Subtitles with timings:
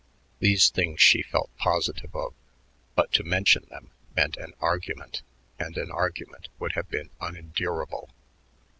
[0.39, 2.33] These things she felt positive of,
[2.95, 5.21] but to mention them meant an argument
[5.59, 8.09] and an argument would have been unendurable.